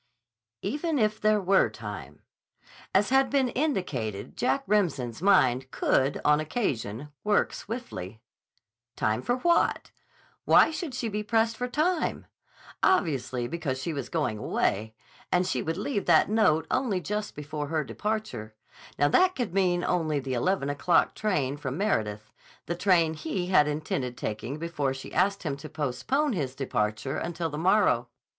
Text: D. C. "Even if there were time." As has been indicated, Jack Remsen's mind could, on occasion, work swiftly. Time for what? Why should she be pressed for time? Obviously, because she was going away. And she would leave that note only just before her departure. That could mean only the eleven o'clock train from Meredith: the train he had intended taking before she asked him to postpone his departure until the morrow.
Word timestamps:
D. 0.63 0.71
C. 0.71 0.73
"Even 0.73 0.97
if 0.97 1.21
there 1.21 1.39
were 1.39 1.69
time." 1.69 2.23
As 2.91 3.09
has 3.11 3.27
been 3.29 3.49
indicated, 3.49 4.35
Jack 4.35 4.63
Remsen's 4.65 5.21
mind 5.21 5.69
could, 5.69 6.19
on 6.25 6.39
occasion, 6.39 7.09
work 7.23 7.53
swiftly. 7.53 8.19
Time 8.95 9.21
for 9.21 9.35
what? 9.35 9.91
Why 10.43 10.71
should 10.71 10.95
she 10.95 11.07
be 11.07 11.21
pressed 11.21 11.55
for 11.55 11.67
time? 11.67 12.25
Obviously, 12.81 13.47
because 13.47 13.79
she 13.79 13.93
was 13.93 14.09
going 14.09 14.39
away. 14.39 14.95
And 15.31 15.45
she 15.45 15.61
would 15.61 15.77
leave 15.77 16.07
that 16.07 16.31
note 16.31 16.65
only 16.71 16.99
just 16.99 17.35
before 17.35 17.67
her 17.67 17.83
departure. 17.83 18.55
That 18.97 19.35
could 19.35 19.53
mean 19.53 19.83
only 19.83 20.19
the 20.19 20.33
eleven 20.33 20.67
o'clock 20.71 21.13
train 21.13 21.57
from 21.57 21.77
Meredith: 21.77 22.31
the 22.65 22.73
train 22.75 23.13
he 23.13 23.49
had 23.49 23.67
intended 23.67 24.17
taking 24.17 24.57
before 24.57 24.95
she 24.95 25.13
asked 25.13 25.43
him 25.43 25.55
to 25.57 25.69
postpone 25.69 26.33
his 26.33 26.55
departure 26.55 27.17
until 27.17 27.51
the 27.51 27.57
morrow. 27.59 28.07